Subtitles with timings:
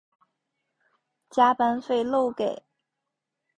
[1.29, 2.63] 加班费漏给